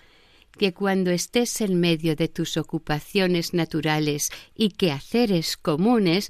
que 0.58 0.74
cuando 0.74 1.12
estés 1.12 1.62
en 1.62 1.80
medio 1.80 2.16
de 2.16 2.28
tus 2.28 2.58
ocupaciones 2.58 3.54
naturales 3.54 4.30
y 4.56 4.70
quehaceres 4.70 5.58
comunes 5.58 6.30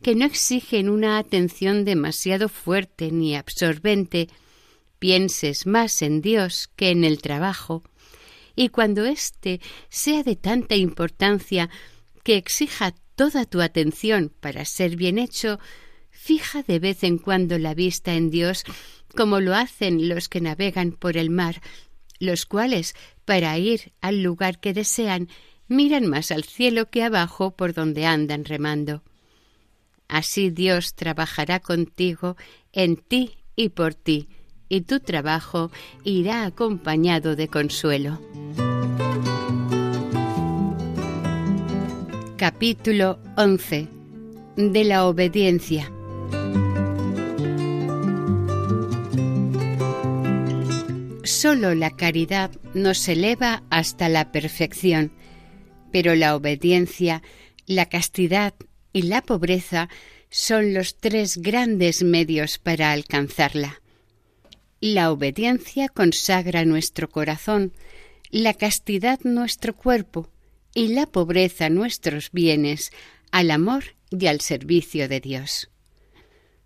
que 0.00 0.14
no 0.14 0.24
exigen 0.24 0.88
una 0.88 1.18
atención 1.18 1.84
demasiado 1.84 2.48
fuerte 2.48 3.10
ni 3.10 3.36
absorbente, 3.36 4.28
pienses 4.98 5.66
más 5.66 6.02
en 6.02 6.20
Dios 6.22 6.70
que 6.76 6.90
en 6.90 7.04
el 7.04 7.20
trabajo, 7.20 7.82
y 8.56 8.68
cuando 8.68 9.04
éste 9.04 9.60
sea 9.88 10.22
de 10.22 10.36
tanta 10.36 10.76
importancia 10.76 11.68
que 12.22 12.36
exija 12.36 12.94
toda 13.16 13.44
tu 13.44 13.60
atención 13.60 14.32
para 14.40 14.64
ser 14.64 14.96
bien 14.96 15.18
hecho, 15.18 15.58
fija 16.10 16.62
de 16.62 16.78
vez 16.78 17.04
en 17.04 17.18
cuando 17.18 17.58
la 17.58 17.74
vista 17.74 18.14
en 18.14 18.30
Dios 18.30 18.64
como 19.14 19.40
lo 19.40 19.54
hacen 19.54 20.08
los 20.08 20.28
que 20.28 20.40
navegan 20.40 20.92
por 20.92 21.16
el 21.16 21.30
mar, 21.30 21.60
los 22.18 22.46
cuales, 22.46 22.94
para 23.24 23.56
ir 23.58 23.92
al 24.00 24.22
lugar 24.22 24.60
que 24.60 24.72
desean, 24.72 25.28
miran 25.68 26.06
más 26.06 26.30
al 26.30 26.44
cielo 26.44 26.90
que 26.90 27.02
abajo 27.02 27.52
por 27.52 27.74
donde 27.74 28.06
andan 28.06 28.44
remando. 28.44 29.02
Así 30.08 30.50
Dios 30.50 30.94
trabajará 30.94 31.60
contigo, 31.60 32.36
en 32.72 32.96
ti 32.96 33.38
y 33.56 33.70
por 33.70 33.94
ti, 33.94 34.28
y 34.68 34.82
tu 34.82 35.00
trabajo 35.00 35.70
irá 36.02 36.44
acompañado 36.44 37.36
de 37.36 37.48
consuelo. 37.48 38.20
Capítulo 42.46 43.18
11 43.38 43.88
de 44.56 44.84
la 44.84 45.06
obediencia. 45.06 45.90
Solo 51.24 51.74
la 51.74 51.88
caridad 51.88 52.50
nos 52.74 53.08
eleva 53.08 53.62
hasta 53.70 54.10
la 54.10 54.30
perfección, 54.30 55.10
pero 55.90 56.14
la 56.14 56.36
obediencia, 56.36 57.22
la 57.64 57.86
castidad 57.86 58.52
y 58.92 59.04
la 59.04 59.22
pobreza 59.22 59.88
son 60.28 60.74
los 60.74 60.98
tres 61.00 61.38
grandes 61.38 62.02
medios 62.02 62.58
para 62.58 62.92
alcanzarla. 62.92 63.80
La 64.82 65.10
obediencia 65.10 65.88
consagra 65.88 66.66
nuestro 66.66 67.08
corazón, 67.08 67.72
la 68.28 68.52
castidad 68.52 69.18
nuestro 69.22 69.74
cuerpo 69.74 70.28
y 70.74 70.88
la 70.88 71.06
pobreza 71.06 71.70
nuestros 71.70 72.30
bienes 72.32 72.90
al 73.30 73.50
amor 73.50 73.84
y 74.10 74.26
al 74.26 74.40
servicio 74.40 75.08
de 75.08 75.20
Dios. 75.20 75.70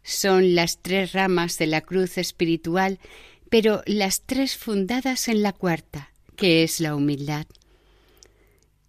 Son 0.03 0.55
las 0.55 0.81
tres 0.81 1.13
ramas 1.13 1.59
de 1.59 1.67
la 1.67 1.83
cruz 1.83 2.19
espiritual, 2.19 2.99
pero 3.51 3.83
las 3.87 4.23
tres 4.23 4.57
fundadas 4.57 5.29
en 5.29 5.43
la 5.43 5.53
cuarta, 5.53 6.13
que 6.37 6.63
es 6.63 6.81
la 6.81 6.95
humildad. 6.95 7.47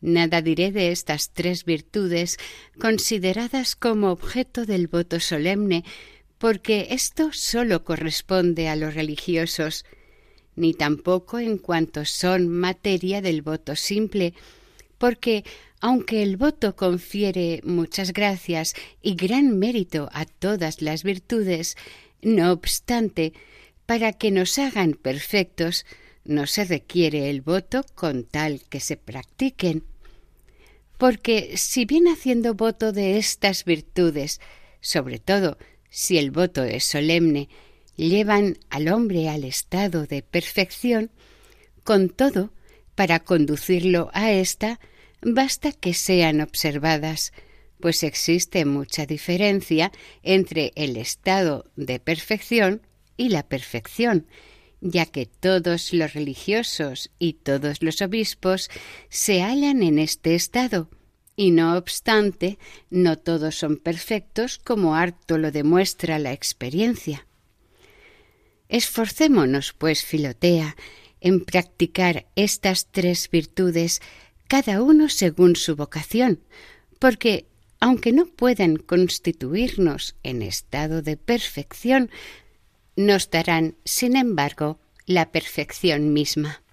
Nada 0.01 0.41
diré 0.41 0.71
de 0.71 0.91
estas 0.91 1.31
tres 1.31 1.65
virtudes 1.65 2.37
consideradas 2.79 3.75
como 3.75 4.11
objeto 4.11 4.65
del 4.65 4.87
voto 4.87 5.19
solemne, 5.19 5.83
porque 6.37 6.87
esto 6.91 7.31
sólo 7.33 7.83
corresponde 7.83 8.69
a 8.69 8.77
los 8.77 8.93
religiosos, 8.93 9.83
ni 10.55 10.73
tampoco 10.73 11.39
en 11.39 11.57
cuanto 11.57 12.05
son 12.05 12.47
materia 12.47 13.21
del 13.21 13.41
voto 13.41 13.75
simple, 13.75 14.33
porque 14.99 15.43
aunque 15.81 16.21
el 16.21 16.37
voto 16.37 16.75
confiere 16.75 17.61
muchas 17.63 18.13
gracias 18.13 18.75
y 19.01 19.15
gran 19.15 19.57
mérito 19.57 20.09
a 20.11 20.25
todas 20.25 20.81
las 20.81 21.03
virtudes, 21.03 21.77
no 22.21 22.51
obstante, 22.51 23.33
para 23.85 24.13
que 24.13 24.29
nos 24.29 24.59
hagan 24.59 24.93
perfectos, 24.93 25.85
no 26.25 26.45
se 26.45 26.65
requiere 26.65 27.29
el 27.29 27.41
voto 27.41 27.83
con 27.95 28.23
tal 28.25 28.61
que 28.69 28.81
se 28.81 28.97
practiquen. 28.97 29.83
Porque 30.97 31.53
si 31.55 31.85
bien 31.85 32.07
haciendo 32.09 32.53
voto 32.53 32.91
de 32.91 33.17
estas 33.17 33.63
virtudes, 33.63 34.41
sobre 34.81 35.17
todo 35.17 35.57
si 35.89 36.17
el 36.17 36.29
voto 36.29 36.63
es 36.65 36.83
solemne, 36.83 37.47
llevan 37.95 38.57
al 38.69 38.89
hombre 38.89 39.29
al 39.29 39.45
estado 39.45 40.05
de 40.05 40.21
perfección, 40.21 41.09
con 41.83 42.09
todo, 42.09 42.51
para 42.95 43.21
conducirlo 43.21 44.09
a 44.13 44.31
ésta, 44.31 44.79
basta 45.21 45.71
que 45.71 45.93
sean 45.93 46.41
observadas, 46.41 47.33
pues 47.79 48.03
existe 48.03 48.65
mucha 48.65 49.05
diferencia 49.05 49.91
entre 50.23 50.73
el 50.75 50.97
estado 50.97 51.65
de 51.75 51.99
perfección 51.99 52.81
y 53.17 53.29
la 53.29 53.47
perfección, 53.47 54.27
ya 54.81 55.05
que 55.05 55.25
todos 55.25 55.93
los 55.93 56.13
religiosos 56.13 57.11
y 57.19 57.33
todos 57.33 57.81
los 57.81 58.01
obispos 58.01 58.69
se 59.09 59.41
hallan 59.41 59.83
en 59.83 59.99
este 59.99 60.35
estado, 60.35 60.89
y 61.35 61.51
no 61.51 61.77
obstante, 61.77 62.59
no 62.89 63.17
todos 63.17 63.55
son 63.55 63.77
perfectos 63.77 64.57
como 64.57 64.95
harto 64.95 65.37
lo 65.37 65.51
demuestra 65.51 66.19
la 66.19 66.33
experiencia. 66.33 67.27
Esforcémonos, 68.67 69.73
pues, 69.73 70.03
Filotea, 70.03 70.75
en 71.21 71.43
practicar 71.43 72.27
estas 72.35 72.87
tres 72.91 73.29
virtudes, 73.29 74.01
cada 74.49 74.81
uno 74.81 75.07
según 75.09 75.55
su 75.55 75.75
vocación, 75.75 76.41
porque 76.97 77.45
aunque 77.79 78.11
no 78.11 78.25
puedan 78.25 78.75
constituirnos 78.75 80.15
en 80.23 80.41
estado 80.41 81.01
de 81.01 81.15
perfección, 81.15 82.09
nos 82.97 83.29
darán, 83.29 83.75
sin 83.85 84.17
embargo, 84.17 84.79
la 85.05 85.31
perfección 85.31 86.11
misma. 86.11 86.63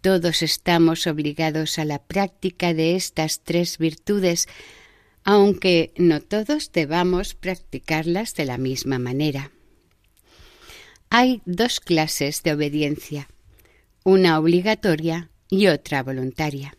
Todos 0.00 0.42
estamos 0.42 1.06
obligados 1.08 1.78
a 1.78 1.84
la 1.84 1.98
práctica 1.98 2.72
de 2.72 2.94
estas 2.94 3.40
tres 3.42 3.78
virtudes, 3.78 4.46
aunque 5.24 5.92
no 5.96 6.20
todos 6.20 6.70
debamos 6.72 7.34
practicarlas 7.34 8.34
de 8.34 8.44
la 8.44 8.58
misma 8.58 9.00
manera. 9.00 9.50
Hay 11.10 11.42
dos 11.44 11.80
clases 11.80 12.44
de 12.44 12.52
obediencia, 12.52 13.28
una 14.04 14.38
obligatoria 14.38 15.30
y 15.50 15.68
otra 15.68 16.02
voluntaria. 16.02 16.76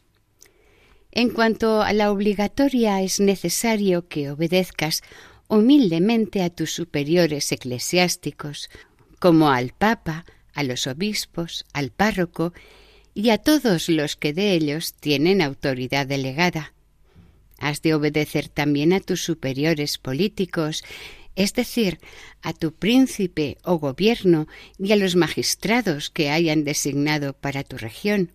En 1.11 1.29
cuanto 1.29 1.81
a 1.81 1.93
la 1.93 2.11
obligatoria, 2.11 3.01
es 3.01 3.19
necesario 3.19 4.07
que 4.07 4.29
obedezcas 4.29 5.01
humildemente 5.47 6.43
a 6.43 6.49
tus 6.49 6.71
superiores 6.71 7.51
eclesiásticos, 7.51 8.69
como 9.19 9.49
al 9.49 9.71
Papa, 9.71 10.25
a 10.53 10.63
los 10.63 10.87
obispos, 10.87 11.65
al 11.73 11.91
párroco 11.91 12.53
y 13.13 13.29
a 13.29 13.37
todos 13.37 13.89
los 13.89 14.15
que 14.15 14.33
de 14.33 14.53
ellos 14.53 14.93
tienen 14.93 15.41
autoridad 15.41 16.05
delegada. 16.05 16.73
Has 17.57 17.81
de 17.81 17.95
obedecer 17.95 18.49
también 18.49 18.93
a 18.93 18.99
tus 18.99 19.23
superiores 19.23 19.97
políticos, 19.97 20.83
es 21.35 21.53
decir, 21.53 21.99
a 22.41 22.53
tu 22.53 22.73
príncipe 22.73 23.57
o 23.63 23.79
gobierno 23.79 24.47
y 24.77 24.91
a 24.91 24.95
los 24.95 25.15
magistrados 25.15 26.09
que 26.09 26.29
hayan 26.29 26.63
designado 26.63 27.33
para 27.33 27.63
tu 27.63 27.77
región. 27.77 28.33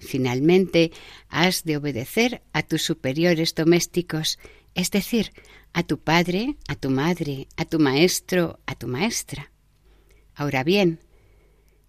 Finalmente, 0.00 0.90
has 1.28 1.64
de 1.64 1.76
obedecer 1.76 2.42
a 2.52 2.62
tus 2.62 2.82
superiores 2.82 3.54
domésticos, 3.54 4.38
es 4.74 4.90
decir, 4.90 5.32
a 5.72 5.82
tu 5.82 5.98
padre, 5.98 6.56
a 6.66 6.74
tu 6.74 6.90
madre, 6.90 7.46
a 7.56 7.64
tu 7.64 7.78
maestro, 7.78 8.58
a 8.66 8.74
tu 8.74 8.88
maestra. 8.88 9.52
Ahora 10.34 10.64
bien, 10.64 11.00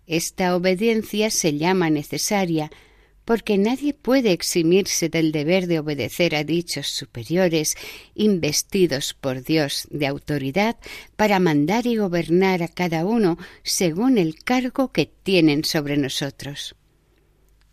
esta 0.08 0.56
obediencia 0.56 1.32
se 1.32 1.58
llama 1.58 1.90
necesaria 1.90 2.70
porque 3.24 3.58
nadie 3.58 3.94
puede 3.94 4.32
eximirse 4.32 5.08
del 5.08 5.32
deber 5.32 5.68
de 5.68 5.80
obedecer 5.80 6.36
a 6.36 6.44
dichos 6.44 6.88
superiores 6.88 7.76
investidos 8.14 9.14
por 9.14 9.44
Dios 9.44 9.88
de 9.90 10.08
autoridad 10.08 10.76
para 11.16 11.40
mandar 11.40 11.86
y 11.88 11.96
gobernar 11.96 12.64
a 12.64 12.68
cada 12.68 13.06
uno 13.06 13.38
según 13.64 14.18
el 14.18 14.36
cargo 14.44 14.92
que 14.92 15.06
tienen 15.06 15.64
sobre 15.64 15.98
nosotros. 15.98 16.76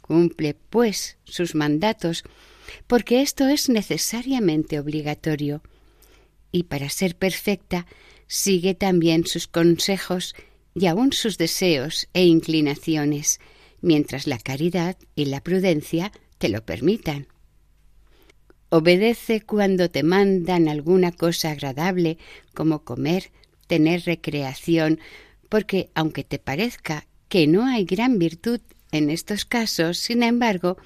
Cumple, 0.09 0.55
pues, 0.55 1.19
sus 1.25 1.55
mandatos, 1.55 2.25
porque 2.87 3.21
esto 3.21 3.47
es 3.47 3.69
necesariamente 3.69 4.81
obligatorio, 4.81 5.63
y 6.51 6.63
para 6.63 6.89
ser 6.89 7.15
perfecta 7.15 7.87
sigue 8.27 8.75
también 8.75 9.27
sus 9.27 9.47
consejos 9.47 10.35
y 10.75 10.87
aun 10.87 11.13
sus 11.13 11.37
deseos 11.37 12.09
e 12.15 12.25
inclinaciones, 12.25 13.39
mientras 13.83 14.27
la 14.27 14.39
caridad 14.39 14.97
y 15.15 15.27
la 15.27 15.43
prudencia 15.43 16.11
te 16.39 16.49
lo 16.49 16.65
permitan. 16.65 17.29
Obedece 18.71 19.43
cuando 19.43 19.91
te 19.91 20.03
mandan 20.03 20.69
alguna 20.69 21.13
cosa 21.13 21.51
agradable, 21.51 22.17
como 22.55 22.83
comer, 22.83 23.31
tener 23.67 24.07
recreación, 24.07 25.01
porque 25.51 25.91
aunque 25.95 26.25
te 26.25 26.39
parezca 26.39 27.07
que 27.29 27.47
no 27.47 27.67
hay 27.67 27.85
gran 27.85 28.19
virtud 28.19 28.61
en 28.93 29.11
estos 29.11 29.45
casos, 29.45 29.99
sin 29.99 30.23
embargo, 30.23 30.77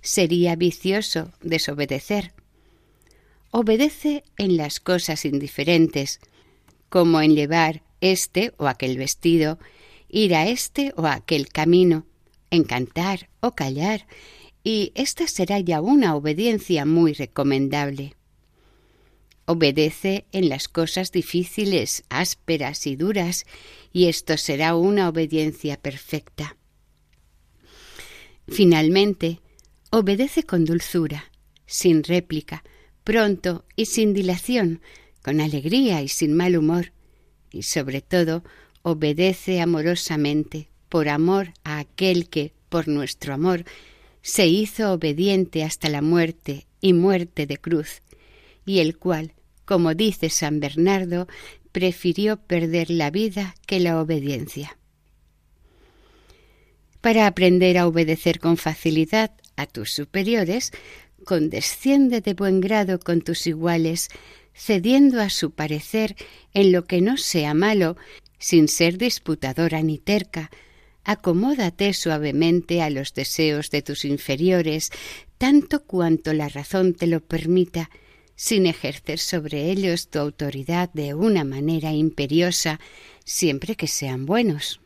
sería 0.00 0.56
vicioso 0.56 1.32
desobedecer. 1.42 2.32
Obedece 3.50 4.24
en 4.36 4.56
las 4.56 4.80
cosas 4.80 5.24
indiferentes, 5.24 6.20
como 6.88 7.20
en 7.20 7.34
llevar 7.34 7.82
este 8.00 8.52
o 8.58 8.68
aquel 8.68 8.96
vestido, 8.96 9.58
ir 10.08 10.34
a 10.34 10.46
este 10.48 10.92
o 10.96 11.06
aquel 11.06 11.48
camino, 11.48 12.06
en 12.50 12.64
cantar 12.64 13.28
o 13.40 13.52
callar, 13.52 14.06
y 14.62 14.92
esta 14.94 15.26
será 15.26 15.60
ya 15.60 15.80
una 15.80 16.14
obediencia 16.14 16.84
muy 16.84 17.12
recomendable. 17.12 18.14
Obedece 19.46 20.26
en 20.32 20.50
las 20.50 20.68
cosas 20.68 21.10
difíciles, 21.10 22.04
ásperas 22.10 22.86
y 22.86 22.96
duras, 22.96 23.46
y 23.94 24.08
esto 24.08 24.36
será 24.36 24.76
una 24.76 25.08
obediencia 25.08 25.80
perfecta. 25.80 26.57
Finalmente, 28.50 29.40
obedece 29.90 30.42
con 30.42 30.64
dulzura, 30.64 31.30
sin 31.66 32.02
réplica, 32.02 32.64
pronto 33.04 33.64
y 33.76 33.86
sin 33.86 34.14
dilación, 34.14 34.80
con 35.22 35.40
alegría 35.40 36.02
y 36.02 36.08
sin 36.08 36.34
mal 36.34 36.56
humor, 36.56 36.92
y 37.50 37.62
sobre 37.62 38.00
todo 38.00 38.42
obedece 38.82 39.60
amorosamente, 39.60 40.68
por 40.88 41.08
amor 41.08 41.52
a 41.64 41.78
aquel 41.78 42.28
que, 42.28 42.52
por 42.68 42.88
nuestro 42.88 43.34
amor, 43.34 43.64
se 44.22 44.46
hizo 44.46 44.92
obediente 44.92 45.62
hasta 45.62 45.88
la 45.88 46.02
muerte 46.02 46.66
y 46.80 46.94
muerte 46.94 47.46
de 47.46 47.58
cruz, 47.58 48.02
y 48.64 48.78
el 48.78 48.96
cual, 48.96 49.34
como 49.64 49.94
dice 49.94 50.30
San 50.30 50.60
Bernardo, 50.60 51.28
prefirió 51.72 52.38
perder 52.38 52.90
la 52.90 53.10
vida 53.10 53.54
que 53.66 53.80
la 53.80 54.00
obediencia. 54.00 54.77
Para 57.00 57.26
aprender 57.26 57.78
a 57.78 57.86
obedecer 57.86 58.40
con 58.40 58.56
facilidad 58.56 59.30
a 59.56 59.66
tus 59.66 59.92
superiores, 59.92 60.72
condesciende 61.24 62.20
de 62.20 62.34
buen 62.34 62.60
grado 62.60 62.98
con 62.98 63.20
tus 63.20 63.46
iguales, 63.46 64.08
cediendo 64.54 65.20
a 65.20 65.30
su 65.30 65.52
parecer 65.52 66.16
en 66.54 66.72
lo 66.72 66.84
que 66.84 67.00
no 67.00 67.16
sea 67.16 67.54
malo, 67.54 67.96
sin 68.38 68.68
ser 68.68 68.98
disputadora 68.98 69.82
ni 69.82 69.98
terca. 69.98 70.50
Acomódate 71.04 71.92
suavemente 71.94 72.82
a 72.82 72.90
los 72.90 73.14
deseos 73.14 73.70
de 73.70 73.82
tus 73.82 74.04
inferiores, 74.04 74.90
tanto 75.38 75.84
cuanto 75.84 76.32
la 76.32 76.48
razón 76.48 76.94
te 76.94 77.06
lo 77.06 77.20
permita, 77.20 77.90
sin 78.34 78.66
ejercer 78.66 79.18
sobre 79.18 79.70
ellos 79.70 80.08
tu 80.08 80.18
autoridad 80.18 80.90
de 80.92 81.14
una 81.14 81.44
manera 81.44 81.92
imperiosa, 81.92 82.80
siempre 83.24 83.74
que 83.74 83.86
sean 83.86 84.26
buenos. 84.26 84.80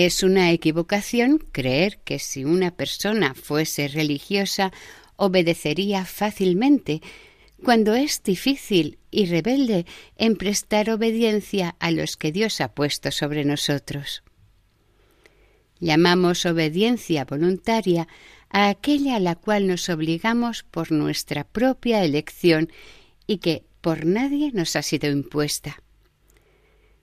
Es 0.00 0.22
una 0.22 0.52
equivocación 0.52 1.38
creer 1.50 1.98
que 2.04 2.20
si 2.20 2.44
una 2.44 2.70
persona 2.70 3.34
fuese 3.34 3.88
religiosa 3.88 4.70
obedecería 5.16 6.04
fácilmente, 6.04 7.02
cuando 7.64 7.96
es 7.96 8.22
difícil 8.22 9.00
y 9.10 9.26
rebelde 9.26 9.86
en 10.16 10.36
prestar 10.36 10.88
obediencia 10.90 11.74
a 11.80 11.90
los 11.90 12.16
que 12.16 12.30
Dios 12.30 12.60
ha 12.60 12.76
puesto 12.76 13.10
sobre 13.10 13.44
nosotros. 13.44 14.22
Llamamos 15.80 16.46
obediencia 16.46 17.24
voluntaria 17.24 18.06
a 18.50 18.68
aquella 18.68 19.16
a 19.16 19.20
la 19.20 19.34
cual 19.34 19.66
nos 19.66 19.88
obligamos 19.88 20.62
por 20.62 20.92
nuestra 20.92 21.42
propia 21.42 22.04
elección 22.04 22.70
y 23.26 23.38
que 23.38 23.64
por 23.80 24.06
nadie 24.06 24.52
nos 24.52 24.76
ha 24.76 24.82
sido 24.82 25.10
impuesta. 25.10 25.82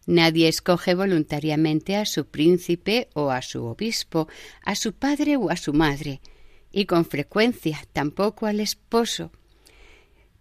Nadie 0.05 0.47
escoge 0.47 0.93
voluntariamente 0.93 1.95
a 1.95 2.05
su 2.05 2.27
príncipe 2.27 3.09
o 3.13 3.31
a 3.31 3.41
su 3.41 3.65
obispo, 3.65 4.27
a 4.63 4.75
su 4.75 4.93
padre 4.93 5.35
o 5.35 5.49
a 5.49 5.57
su 5.57 5.73
madre, 5.73 6.21
y 6.71 6.85
con 6.85 7.05
frecuencia 7.05 7.79
tampoco 7.91 8.45
al 8.45 8.59
esposo. 8.59 9.31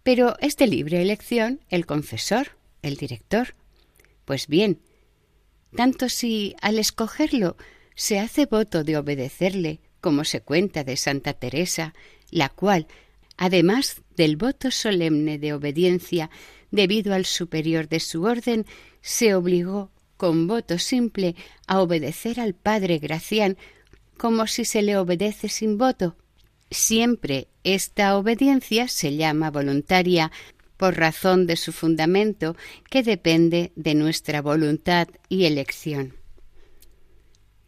Pero 0.03 0.35
es 0.39 0.57
de 0.57 0.67
libre 0.67 1.01
elección 1.01 1.61
el 1.69 1.85
confesor, 1.85 2.57
el 2.83 2.95
director. 2.97 3.55
Pues 4.25 4.47
bien, 4.47 4.79
tanto 5.75 6.09
si 6.09 6.55
al 6.61 6.77
escogerlo 6.77 7.57
se 7.95 8.19
hace 8.19 8.45
voto 8.45 8.83
de 8.83 8.97
obedecerle, 8.97 9.79
como 9.99 10.25
se 10.25 10.41
cuenta 10.41 10.83
de 10.83 10.97
Santa 10.97 11.33
Teresa, 11.33 11.95
la 12.29 12.49
cual, 12.49 12.87
además 13.37 14.03
del 14.15 14.37
voto 14.37 14.69
solemne 14.69 15.39
de 15.39 15.53
obediencia 15.53 16.29
debido 16.75 17.13
al 17.13 17.25
superior 17.25 17.87
de 17.87 17.99
su 17.99 18.23
orden, 18.23 18.65
se 19.01 19.33
obligó 19.33 19.91
con 20.17 20.47
voto 20.47 20.79
simple 20.79 21.35
a 21.67 21.81
obedecer 21.81 22.39
al 22.39 22.53
padre 22.53 22.99
Gracián 22.99 23.57
como 24.17 24.47
si 24.47 24.65
se 24.65 24.81
le 24.81 24.97
obedece 24.97 25.49
sin 25.49 25.77
voto. 25.77 26.15
Siempre 26.71 27.47
esta 27.63 28.17
obediencia 28.17 28.87
se 28.87 29.15
llama 29.15 29.51
voluntaria 29.51 30.31
por 30.77 30.97
razón 30.97 31.47
de 31.47 31.55
su 31.55 31.71
fundamento 31.71 32.55
que 32.89 33.03
depende 33.03 33.71
de 33.75 33.95
nuestra 33.95 34.41
voluntad 34.41 35.07
y 35.29 35.45
elección. 35.45 36.15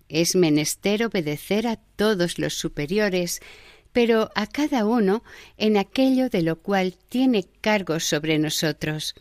Es 0.09 0.35
menester 0.35 1.05
obedecer 1.05 1.67
a 1.67 1.75
todos 1.75 2.39
los 2.39 2.53
superiores, 2.53 3.41
pero 3.97 4.29
a 4.35 4.45
cada 4.45 4.85
uno 4.85 5.23
en 5.57 5.75
aquello 5.75 6.29
de 6.29 6.43
lo 6.43 6.61
cual 6.61 6.93
tiene 7.09 7.45
cargo 7.61 7.99
sobre 7.99 8.37
nosotros. 8.37 9.15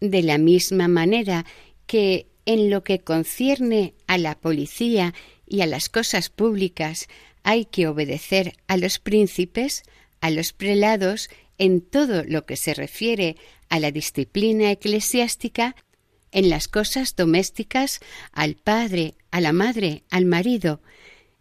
De 0.00 0.22
la 0.22 0.38
misma 0.38 0.88
manera 0.88 1.44
que 1.86 2.26
en 2.46 2.70
lo 2.70 2.82
que 2.84 3.00
concierne 3.00 3.92
a 4.06 4.16
la 4.16 4.40
policía 4.40 5.12
y 5.46 5.60
a 5.60 5.66
las 5.66 5.90
cosas 5.90 6.30
públicas 6.30 7.06
hay 7.42 7.66
que 7.66 7.86
obedecer 7.86 8.54
a 8.66 8.78
los 8.78 8.98
príncipes, 8.98 9.82
a 10.22 10.30
los 10.30 10.54
prelados, 10.54 11.28
en 11.58 11.82
todo 11.82 12.24
lo 12.24 12.46
que 12.46 12.56
se 12.56 12.72
refiere 12.72 13.36
a 13.68 13.78
la 13.78 13.90
disciplina 13.90 14.70
eclesiástica, 14.70 15.76
en 16.32 16.48
las 16.48 16.66
cosas 16.66 17.14
domésticas 17.14 18.00
al 18.32 18.54
padre, 18.54 19.16
a 19.30 19.42
la 19.42 19.52
madre, 19.52 20.02
al 20.08 20.24
marido, 20.24 20.80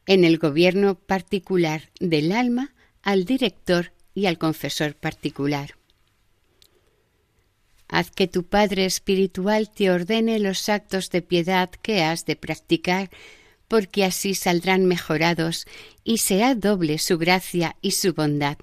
en 0.09 0.23
el 0.23 0.39
gobierno 0.39 0.95
particular 0.95 1.91
del 1.99 2.31
alma, 2.31 2.73
al 3.03 3.25
director 3.25 3.93
y 4.15 4.25
al 4.25 4.39
confesor 4.39 4.95
particular. 4.95 5.75
Haz 7.87 8.09
que 8.09 8.27
tu 8.27 8.43
Padre 8.43 8.85
Espiritual 8.85 9.69
te 9.69 9.91
ordene 9.91 10.39
los 10.39 10.67
actos 10.67 11.11
de 11.11 11.21
piedad 11.21 11.69
que 11.69 12.01
has 12.01 12.25
de 12.25 12.35
practicar, 12.35 13.11
porque 13.67 14.03
así 14.03 14.33
saldrán 14.33 14.87
mejorados 14.87 15.67
y 16.03 16.17
será 16.17 16.55
doble 16.55 16.97
su 16.97 17.19
gracia 17.19 17.75
y 17.79 17.91
su 17.91 18.15
bondad. 18.15 18.57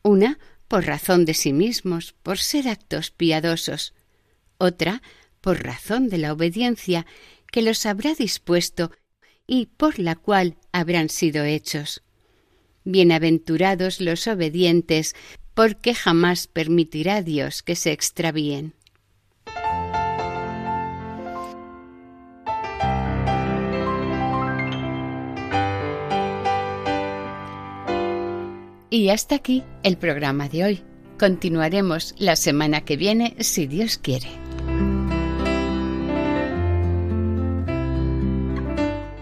Una, 0.00 0.38
por 0.68 0.86
razón 0.86 1.26
de 1.26 1.34
sí 1.34 1.52
mismos, 1.52 2.14
por 2.22 2.38
ser 2.38 2.68
actos 2.68 3.10
piadosos. 3.10 3.92
Otra, 4.56 5.02
por 5.42 5.62
razón 5.62 6.08
de 6.08 6.16
la 6.16 6.32
obediencia 6.32 7.04
que 7.52 7.60
los 7.60 7.84
habrá 7.84 8.14
dispuesto 8.14 8.90
y 9.46 9.66
por 9.76 9.98
la 9.98 10.16
cual 10.16 10.56
habrán 10.72 11.08
sido 11.08 11.44
hechos. 11.44 12.02
Bienaventurados 12.84 14.00
los 14.00 14.26
obedientes, 14.26 15.14
porque 15.54 15.94
jamás 15.94 16.46
permitirá 16.46 17.22
Dios 17.22 17.62
que 17.62 17.76
se 17.76 17.92
extravíen. 17.92 18.74
Y 28.90 29.08
hasta 29.10 29.34
aquí 29.34 29.62
el 29.82 29.98
programa 29.98 30.48
de 30.48 30.64
hoy. 30.64 30.82
Continuaremos 31.18 32.14
la 32.18 32.36
semana 32.36 32.82
que 32.84 32.96
viene 32.96 33.36
si 33.40 33.66
Dios 33.66 33.98
quiere. 33.98 34.45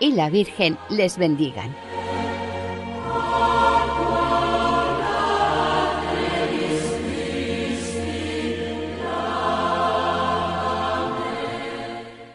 y 0.00 0.12
la 0.12 0.30
Virgen 0.30 0.78
les 0.88 1.18
bendigan. 1.18 1.74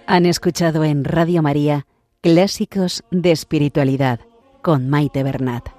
Han 0.07 0.25
escuchado 0.25 0.85
en 0.85 1.03
Radio 1.03 1.41
María 1.41 1.87
Clásicos 2.21 3.03
de 3.11 3.31
Espiritualidad 3.31 4.21
con 4.61 4.89
Maite 4.89 5.23
Bernat. 5.23 5.74